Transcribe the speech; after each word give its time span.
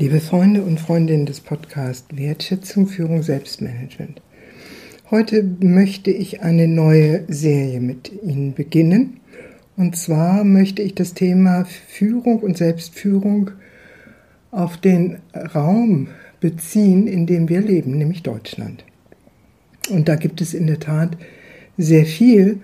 Liebe 0.00 0.20
Freunde 0.20 0.62
und 0.62 0.78
Freundinnen 0.78 1.26
des 1.26 1.40
Podcasts 1.40 2.06
Wertschätzung, 2.16 2.86
Führung, 2.86 3.24
Selbstmanagement. 3.24 4.22
Heute 5.10 5.42
möchte 5.42 6.12
ich 6.12 6.40
eine 6.40 6.68
neue 6.68 7.24
Serie 7.26 7.80
mit 7.80 8.12
Ihnen 8.22 8.54
beginnen. 8.54 9.18
Und 9.76 9.96
zwar 9.96 10.44
möchte 10.44 10.82
ich 10.82 10.94
das 10.94 11.14
Thema 11.14 11.64
Führung 11.64 12.38
und 12.38 12.56
Selbstführung 12.56 13.50
auf 14.52 14.76
den 14.76 15.18
Raum 15.34 16.06
beziehen, 16.38 17.08
in 17.08 17.26
dem 17.26 17.48
wir 17.48 17.60
leben, 17.60 17.98
nämlich 17.98 18.22
Deutschland. 18.22 18.84
Und 19.90 20.06
da 20.06 20.14
gibt 20.14 20.40
es 20.40 20.54
in 20.54 20.68
der 20.68 20.78
Tat 20.78 21.16
sehr 21.76 22.06
viel, 22.06 22.60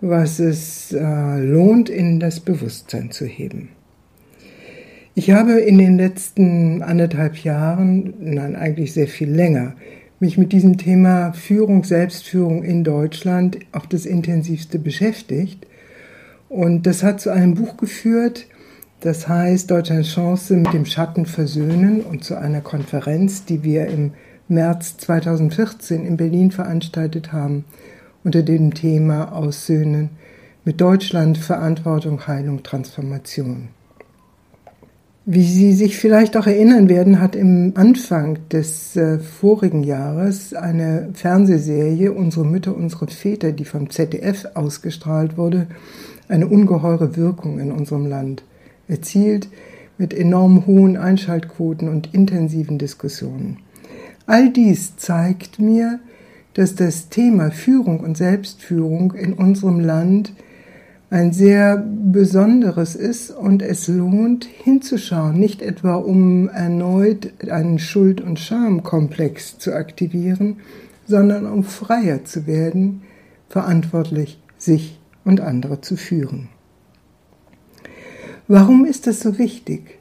was 0.00 0.38
es 0.38 0.92
äh, 0.92 1.40
lohnt, 1.40 1.88
in 1.88 2.20
das 2.20 2.38
Bewusstsein 2.38 3.10
zu 3.10 3.24
heben. 3.24 3.70
Ich 5.18 5.30
habe 5.30 5.52
in 5.52 5.78
den 5.78 5.96
letzten 5.96 6.82
anderthalb 6.82 7.38
Jahren, 7.38 8.12
nein, 8.20 8.54
eigentlich 8.54 8.92
sehr 8.92 9.08
viel 9.08 9.30
länger, 9.30 9.72
mich 10.20 10.36
mit 10.36 10.52
diesem 10.52 10.76
Thema 10.76 11.32
Führung, 11.32 11.84
Selbstführung 11.84 12.62
in 12.62 12.84
Deutschland 12.84 13.56
auf 13.72 13.86
das 13.86 14.04
intensivste 14.04 14.78
beschäftigt. 14.78 15.66
Und 16.50 16.86
das 16.86 17.02
hat 17.02 17.22
zu 17.22 17.30
einem 17.30 17.54
Buch 17.54 17.78
geführt, 17.78 18.46
das 19.00 19.26
heißt 19.26 19.70
Deutschlands 19.70 20.12
Chance 20.12 20.54
mit 20.54 20.74
dem 20.74 20.84
Schatten 20.84 21.24
versöhnen 21.24 22.02
und 22.02 22.22
zu 22.22 22.34
einer 22.34 22.60
Konferenz, 22.60 23.46
die 23.46 23.64
wir 23.64 23.86
im 23.86 24.12
März 24.48 24.98
2014 24.98 26.04
in 26.04 26.18
Berlin 26.18 26.50
veranstaltet 26.50 27.32
haben, 27.32 27.64
unter 28.22 28.42
dem 28.42 28.74
Thema 28.74 29.32
Aussöhnen 29.32 30.10
mit 30.66 30.78
Deutschland 30.82 31.38
Verantwortung, 31.38 32.26
Heilung, 32.26 32.62
Transformation. 32.62 33.68
Wie 35.28 35.42
Sie 35.42 35.72
sich 35.72 35.98
vielleicht 35.98 36.36
auch 36.36 36.46
erinnern 36.46 36.88
werden, 36.88 37.20
hat 37.20 37.34
im 37.34 37.72
Anfang 37.74 38.38
des 38.48 38.94
äh, 38.94 39.18
vorigen 39.18 39.82
Jahres 39.82 40.54
eine 40.54 41.08
Fernsehserie 41.14 42.12
Unsere 42.12 42.46
Mütter, 42.46 42.76
unsere 42.76 43.08
Väter, 43.08 43.50
die 43.50 43.64
vom 43.64 43.90
ZDF 43.90 44.46
ausgestrahlt 44.54 45.36
wurde, 45.36 45.66
eine 46.28 46.46
ungeheure 46.46 47.16
Wirkung 47.16 47.58
in 47.58 47.72
unserem 47.72 48.06
Land 48.06 48.44
erzielt 48.86 49.48
mit 49.98 50.14
enorm 50.14 50.64
hohen 50.64 50.96
Einschaltquoten 50.96 51.88
und 51.88 52.14
intensiven 52.14 52.78
Diskussionen. 52.78 53.56
All 54.26 54.52
dies 54.52 54.96
zeigt 54.96 55.58
mir, 55.58 55.98
dass 56.54 56.76
das 56.76 57.08
Thema 57.08 57.50
Führung 57.50 57.98
und 57.98 58.16
Selbstführung 58.16 59.12
in 59.14 59.32
unserem 59.32 59.80
Land 59.80 60.34
ein 61.08 61.32
sehr 61.32 61.76
besonderes 61.76 62.96
ist 62.96 63.30
und 63.30 63.62
es 63.62 63.86
lohnt 63.86 64.44
hinzuschauen, 64.44 65.38
nicht 65.38 65.62
etwa 65.62 65.94
um 65.94 66.48
erneut 66.48 67.32
einen 67.48 67.78
Schuld- 67.78 68.20
und 68.20 68.40
Schamkomplex 68.40 69.58
zu 69.58 69.72
aktivieren, 69.72 70.56
sondern 71.06 71.46
um 71.46 71.62
freier 71.62 72.24
zu 72.24 72.46
werden, 72.46 73.02
verantwortlich 73.48 74.40
sich 74.58 74.98
und 75.24 75.40
andere 75.40 75.80
zu 75.80 75.96
führen. 75.96 76.48
Warum 78.48 78.84
ist 78.84 79.06
das 79.06 79.20
so 79.20 79.38
wichtig? 79.38 79.98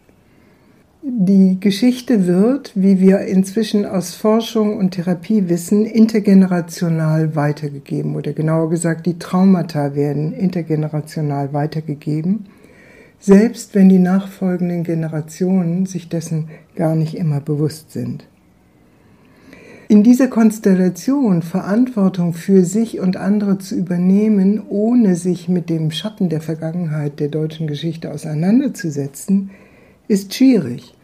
Die 1.07 1.59
Geschichte 1.59 2.25
wird, 2.25 2.71
wie 2.73 2.99
wir 2.99 3.19
inzwischen 3.19 3.85
aus 3.85 4.15
Forschung 4.15 4.79
und 4.79 4.95
Therapie 4.95 5.49
wissen, 5.49 5.85
intergenerational 5.85 7.35
weitergegeben 7.35 8.15
oder 8.15 8.33
genauer 8.33 8.71
gesagt, 8.71 9.05
die 9.05 9.19
Traumata 9.19 9.93
werden 9.93 10.33
intergenerational 10.33 11.53
weitergegeben, 11.53 12.47
selbst 13.19 13.75
wenn 13.75 13.87
die 13.87 13.99
nachfolgenden 13.99 14.83
Generationen 14.83 15.85
sich 15.85 16.09
dessen 16.09 16.47
gar 16.75 16.95
nicht 16.95 17.13
immer 17.13 17.39
bewusst 17.39 17.91
sind. 17.91 18.25
In 19.87 20.01
dieser 20.01 20.27
Konstellation 20.27 21.43
Verantwortung 21.43 22.33
für 22.33 22.65
sich 22.65 22.99
und 22.99 23.15
andere 23.15 23.59
zu 23.59 23.75
übernehmen, 23.75 24.59
ohne 24.69 25.15
sich 25.15 25.49
mit 25.49 25.69
dem 25.69 25.91
Schatten 25.91 26.29
der 26.29 26.41
Vergangenheit 26.41 27.19
der 27.19 27.27
deutschen 27.27 27.67
Geschichte 27.67 28.11
auseinanderzusetzen, 28.11 29.51
ist 30.07 30.33
schwierig 30.33 30.94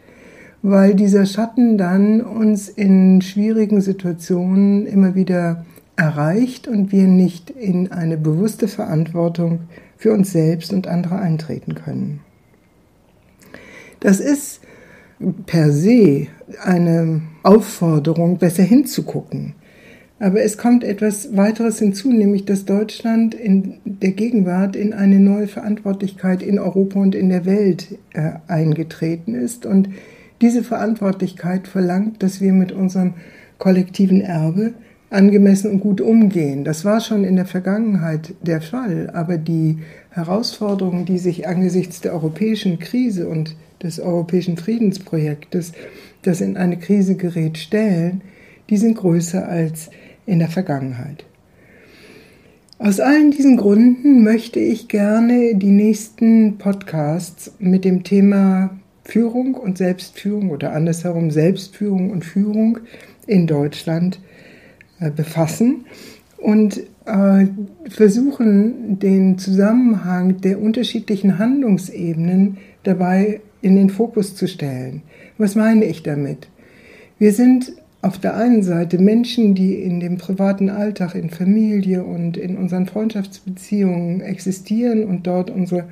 weil 0.62 0.94
dieser 0.94 1.26
Schatten 1.26 1.76
dann 1.76 2.20
uns 2.20 2.68
in 2.68 3.20
schwierigen 3.20 3.80
Situationen 3.80 4.86
immer 4.86 5.14
wieder 5.14 5.64
erreicht 5.96 6.68
und 6.68 6.92
wir 6.92 7.06
nicht 7.06 7.50
in 7.50 7.92
eine 7.92 8.16
bewusste 8.16 8.68
Verantwortung 8.68 9.60
für 9.96 10.12
uns 10.12 10.32
selbst 10.32 10.72
und 10.72 10.86
andere 10.86 11.18
eintreten 11.18 11.74
können. 11.74 12.20
Das 14.00 14.20
ist 14.20 14.60
per 15.46 15.70
se 15.70 16.26
eine 16.62 17.22
Aufforderung, 17.42 18.38
besser 18.38 18.62
hinzugucken. 18.62 19.54
Aber 20.18 20.40
es 20.42 20.56
kommt 20.56 20.84
etwas 20.84 21.36
weiteres 21.36 21.80
hinzu, 21.80 22.12
nämlich 22.12 22.44
dass 22.44 22.64
Deutschland 22.64 23.34
in 23.34 23.74
der 23.84 24.12
Gegenwart 24.12 24.76
in 24.76 24.92
eine 24.92 25.18
neue 25.18 25.48
Verantwortlichkeit 25.48 26.42
in 26.42 26.60
Europa 26.60 27.00
und 27.00 27.16
in 27.16 27.28
der 27.28 27.44
Welt 27.44 27.98
äh, 28.12 28.34
eingetreten 28.46 29.34
ist 29.34 29.66
und 29.66 29.88
diese 30.42 30.62
Verantwortlichkeit 30.64 31.68
verlangt, 31.68 32.22
dass 32.22 32.40
wir 32.40 32.52
mit 32.52 32.72
unserem 32.72 33.14
kollektiven 33.58 34.20
Erbe 34.20 34.74
angemessen 35.08 35.70
und 35.70 35.80
gut 35.80 36.00
umgehen. 36.00 36.64
Das 36.64 36.84
war 36.84 37.00
schon 37.00 37.24
in 37.24 37.36
der 37.36 37.46
Vergangenheit 37.46 38.34
der 38.42 38.60
Fall, 38.60 39.10
aber 39.12 39.38
die 39.38 39.78
Herausforderungen, 40.10 41.04
die 41.04 41.18
sich 41.18 41.46
angesichts 41.46 42.00
der 42.00 42.12
europäischen 42.12 42.78
Krise 42.78 43.28
und 43.28 43.56
des 43.82 44.00
europäischen 44.00 44.56
Friedensprojektes, 44.56 45.72
das 46.22 46.40
in 46.40 46.56
eine 46.56 46.78
Krise 46.78 47.16
gerät, 47.16 47.58
stellen, 47.58 48.22
die 48.70 48.76
sind 48.76 48.96
größer 48.96 49.48
als 49.48 49.90
in 50.26 50.38
der 50.38 50.48
Vergangenheit. 50.48 51.24
Aus 52.78 52.98
allen 52.98 53.30
diesen 53.30 53.58
Gründen 53.58 54.24
möchte 54.24 54.58
ich 54.58 54.88
gerne 54.88 55.54
die 55.54 55.70
nächsten 55.70 56.58
Podcasts 56.58 57.52
mit 57.60 57.84
dem 57.84 58.02
Thema 58.02 58.70
Führung 59.04 59.54
und 59.54 59.78
Selbstführung 59.78 60.50
oder 60.50 60.72
andersherum 60.72 61.30
Selbstführung 61.30 62.10
und 62.10 62.24
Führung 62.24 62.78
in 63.26 63.46
Deutschland 63.46 64.20
äh, 65.00 65.10
befassen 65.10 65.86
und 66.38 66.80
äh, 67.06 67.46
versuchen, 67.88 68.98
den 68.98 69.38
Zusammenhang 69.38 70.40
der 70.40 70.60
unterschiedlichen 70.60 71.38
Handlungsebenen 71.38 72.58
dabei 72.82 73.40
in 73.60 73.76
den 73.76 73.90
Fokus 73.90 74.34
zu 74.34 74.46
stellen. 74.48 75.02
Was 75.38 75.54
meine 75.54 75.84
ich 75.84 76.02
damit? 76.02 76.48
Wir 77.18 77.32
sind 77.32 77.72
auf 78.02 78.18
der 78.18 78.36
einen 78.36 78.64
Seite 78.64 78.98
Menschen, 78.98 79.54
die 79.54 79.74
in 79.74 80.00
dem 80.00 80.18
privaten 80.18 80.68
Alltag, 80.68 81.14
in 81.14 81.30
Familie 81.30 82.02
und 82.02 82.36
in 82.36 82.56
unseren 82.56 82.86
Freundschaftsbeziehungen 82.86 84.20
existieren 84.20 85.04
und 85.04 85.26
dort 85.28 85.50
unsere 85.50 85.84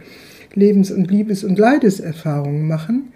Lebens- 0.54 0.90
und 0.90 1.10
Liebes- 1.10 1.44
und 1.44 1.58
Leideserfahrungen 1.58 2.66
machen. 2.66 3.12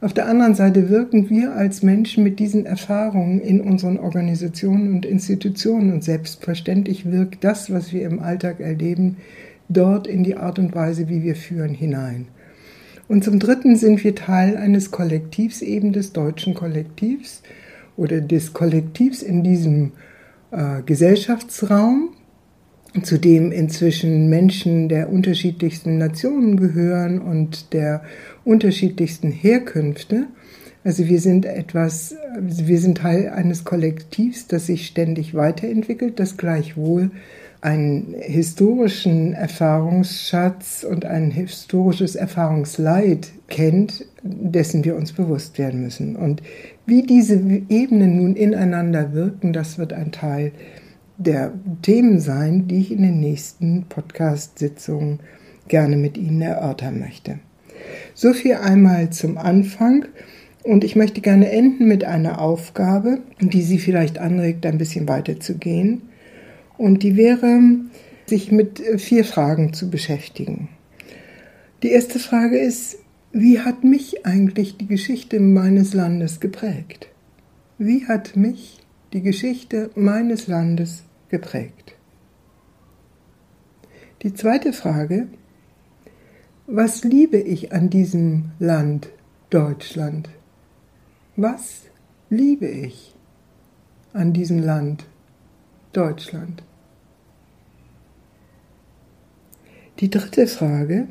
Auf 0.00 0.12
der 0.12 0.26
anderen 0.26 0.54
Seite 0.54 0.90
wirken 0.90 1.30
wir 1.30 1.54
als 1.54 1.82
Menschen 1.82 2.22
mit 2.22 2.38
diesen 2.38 2.66
Erfahrungen 2.66 3.40
in 3.40 3.60
unseren 3.60 3.98
Organisationen 3.98 4.94
und 4.94 5.06
Institutionen 5.06 5.92
und 5.92 6.04
selbstverständlich 6.04 7.10
wirkt 7.10 7.42
das, 7.44 7.70
was 7.72 7.92
wir 7.92 8.02
im 8.02 8.20
Alltag 8.20 8.60
erleben, 8.60 9.16
dort 9.68 10.06
in 10.06 10.22
die 10.22 10.36
Art 10.36 10.58
und 10.58 10.74
Weise, 10.74 11.08
wie 11.08 11.22
wir 11.22 11.34
führen, 11.34 11.74
hinein. 11.74 12.28
Und 13.08 13.24
zum 13.24 13.38
Dritten 13.38 13.76
sind 13.76 14.02
wir 14.04 14.14
Teil 14.14 14.56
eines 14.56 14.90
Kollektivs, 14.90 15.62
eben 15.62 15.92
des 15.92 16.12
deutschen 16.12 16.54
Kollektivs 16.54 17.42
oder 17.96 18.20
des 18.20 18.52
Kollektivs 18.52 19.22
in 19.22 19.42
diesem 19.42 19.92
äh, 20.50 20.82
Gesellschaftsraum, 20.84 22.10
zu 23.04 23.18
dem 23.18 23.52
inzwischen 23.52 24.28
Menschen 24.28 24.88
der 24.88 25.10
unterschiedlichsten 25.10 25.98
Nationen 25.98 26.56
gehören 26.56 27.20
und 27.20 27.72
der 27.72 28.02
unterschiedlichsten 28.44 29.30
Herkünfte. 29.30 30.26
Also 30.84 31.08
wir 31.08 31.20
sind 31.20 31.46
etwas, 31.46 32.14
wir 32.40 32.78
sind 32.78 32.98
Teil 32.98 33.30
eines 33.30 33.64
Kollektivs, 33.64 34.46
das 34.46 34.66
sich 34.66 34.86
ständig 34.86 35.34
weiterentwickelt, 35.34 36.20
das 36.20 36.36
gleichwohl 36.36 37.10
einen 37.60 38.14
historischen 38.20 39.32
Erfahrungsschatz 39.32 40.86
und 40.88 41.04
ein 41.04 41.32
historisches 41.32 42.14
Erfahrungsleid 42.14 43.28
kennt, 43.48 44.06
dessen 44.22 44.84
wir 44.84 44.94
uns 44.94 45.12
bewusst 45.12 45.58
werden 45.58 45.82
müssen. 45.82 46.14
Und 46.14 46.42
wie 46.86 47.02
diese 47.02 47.34
Ebenen 47.68 48.18
nun 48.18 48.36
ineinander 48.36 49.12
wirken, 49.12 49.52
das 49.52 49.78
wird 49.78 49.92
ein 49.92 50.12
Teil 50.12 50.52
der 51.18 51.52
Themen 51.82 52.20
sein, 52.20 52.68
die 52.68 52.80
ich 52.80 52.92
in 52.92 53.02
den 53.02 53.20
nächsten 53.20 53.86
Podcast-Sitzungen 53.88 55.20
gerne 55.68 55.96
mit 55.96 56.16
Ihnen 56.16 56.42
erörtern 56.42 56.98
möchte. 56.98 57.38
So 58.14 58.32
viel 58.32 58.54
einmal 58.54 59.10
zum 59.10 59.38
Anfang. 59.38 60.06
Und 60.62 60.82
ich 60.82 60.96
möchte 60.96 61.20
gerne 61.20 61.50
enden 61.50 61.86
mit 61.86 62.04
einer 62.04 62.40
Aufgabe, 62.40 63.20
die 63.40 63.62
Sie 63.62 63.78
vielleicht 63.78 64.18
anregt, 64.18 64.66
ein 64.66 64.78
bisschen 64.78 65.08
weiter 65.08 65.38
zu 65.38 65.58
gehen. 65.58 66.02
Und 66.76 67.02
die 67.02 67.16
wäre, 67.16 67.60
sich 68.26 68.50
mit 68.50 68.82
vier 68.96 69.24
Fragen 69.24 69.72
zu 69.72 69.90
beschäftigen. 69.90 70.68
Die 71.82 71.90
erste 71.90 72.18
Frage 72.18 72.58
ist, 72.58 72.98
wie 73.32 73.60
hat 73.60 73.84
mich 73.84 74.26
eigentlich 74.26 74.76
die 74.76 74.86
Geschichte 74.88 75.40
meines 75.40 75.94
Landes 75.94 76.40
geprägt? 76.40 77.08
Wie 77.78 78.06
hat 78.06 78.34
mich 78.34 78.78
die 79.16 79.22
Geschichte 79.22 79.90
meines 79.94 80.46
Landes 80.46 81.02
geprägt? 81.30 81.94
Die 84.20 84.34
zweite 84.34 84.74
Frage, 84.74 85.28
was 86.66 87.02
liebe 87.02 87.38
ich 87.38 87.72
an 87.72 87.88
diesem 87.88 88.50
Land 88.58 89.08
Deutschland? 89.48 90.28
Was 91.34 91.84
liebe 92.28 92.68
ich 92.68 93.14
an 94.12 94.34
diesem 94.34 94.58
Land 94.58 95.06
Deutschland? 95.94 96.62
Die 100.00 100.10
dritte 100.10 100.46
Frage, 100.46 101.08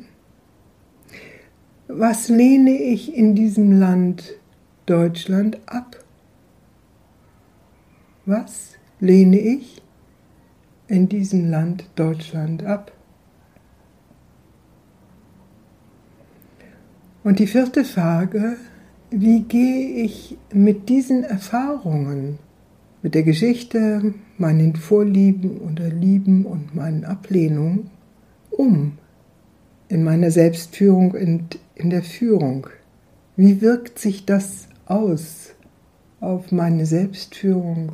was 1.88 2.28
lehne 2.28 2.80
ich 2.80 3.16
in 3.16 3.34
diesem 3.34 3.80
Land 3.80 4.34
Deutschland 4.86 5.58
ab? 5.66 6.05
Was 8.28 8.72
lehne 8.98 9.38
ich 9.38 9.80
in 10.88 11.08
diesem 11.08 11.48
Land 11.48 11.88
Deutschland 11.94 12.64
ab? 12.64 12.90
Und 17.22 17.38
die 17.38 17.46
vierte 17.46 17.84
Frage, 17.84 18.56
wie 19.10 19.42
gehe 19.42 20.02
ich 20.04 20.36
mit 20.52 20.88
diesen 20.88 21.22
Erfahrungen, 21.22 22.40
mit 23.00 23.14
der 23.14 23.22
Geschichte, 23.22 24.12
meinen 24.38 24.74
Vorlieben 24.74 25.58
oder 25.60 25.88
Lieben 25.88 26.46
und 26.46 26.74
meinen 26.74 27.04
Ablehnungen 27.04 27.90
um 28.50 28.98
in 29.88 30.02
meiner 30.02 30.32
Selbstführung 30.32 31.12
und 31.12 31.60
in 31.76 31.90
der 31.90 32.02
Führung? 32.02 32.66
Wie 33.36 33.60
wirkt 33.60 34.00
sich 34.00 34.26
das 34.26 34.66
aus 34.86 35.54
auf 36.18 36.50
meine 36.50 36.86
Selbstführung 36.86 37.92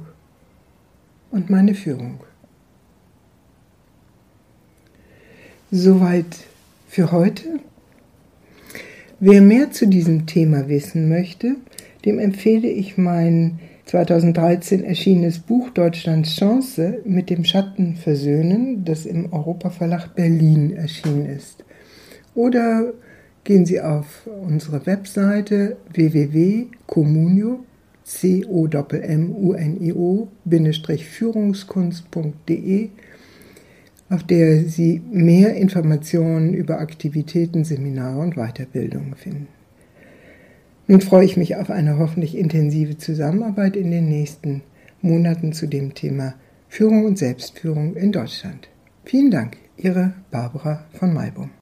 und 1.32 1.50
meine 1.50 1.74
Führung? 1.74 2.20
Soweit 5.70 6.36
für 6.86 7.10
heute. 7.10 7.60
Wer 9.18 9.40
mehr 9.40 9.70
zu 9.70 9.86
diesem 9.86 10.26
Thema 10.26 10.68
wissen 10.68 11.08
möchte, 11.08 11.56
dem 12.04 12.18
empfehle 12.18 12.68
ich 12.68 12.98
mein 12.98 13.58
2013 13.86 14.84
erschienenes 14.84 15.38
Buch 15.38 15.70
Deutschlands 15.70 16.36
Chance 16.36 17.00
mit 17.04 17.30
dem 17.30 17.44
Schatten 17.44 17.96
versöhnen, 17.96 18.84
das 18.84 19.06
im 19.06 19.32
Europaverlag 19.32 20.14
Berlin 20.14 20.72
erschienen 20.76 21.26
ist. 21.26 21.64
Oder 22.34 22.92
gehen 23.44 23.66
Sie 23.66 23.80
auf 23.80 24.26
unsere 24.42 24.84
Webseite 24.86 25.76
www.communio 25.92 27.64
c 28.04 28.44
o 28.46 28.66
m 28.66 29.32
u 29.32 29.52
n 29.52 29.76
i 29.80 29.92
o 29.92 30.28
führungskunst.de 30.48 32.90
auf 34.12 34.24
der 34.24 34.64
Sie 34.64 35.00
mehr 35.10 35.56
Informationen 35.56 36.52
über 36.52 36.80
Aktivitäten, 36.80 37.64
Seminare 37.64 38.20
und 38.20 38.36
Weiterbildungen 38.36 39.14
finden. 39.14 39.48
Nun 40.86 41.00
freue 41.00 41.24
ich 41.24 41.38
mich 41.38 41.56
auf 41.56 41.70
eine 41.70 41.98
hoffentlich 41.98 42.36
intensive 42.36 42.98
Zusammenarbeit 42.98 43.76
in 43.76 43.90
den 43.90 44.10
nächsten 44.10 44.62
Monaten 45.00 45.54
zu 45.54 45.66
dem 45.66 45.94
Thema 45.94 46.34
Führung 46.68 47.06
und 47.06 47.18
Selbstführung 47.18 47.96
in 47.96 48.12
Deutschland. 48.12 48.68
Vielen 49.04 49.30
Dank, 49.30 49.56
Ihre 49.78 50.12
Barbara 50.30 50.84
von 50.92 51.14
Maibum. 51.14 51.61